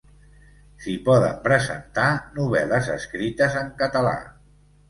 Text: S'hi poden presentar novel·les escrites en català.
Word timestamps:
S'hi 0.85 0.95
poden 1.09 1.35
presentar 1.43 2.07
novel·les 2.39 2.91
escrites 2.97 3.59
en 3.63 3.73
català. 3.83 4.19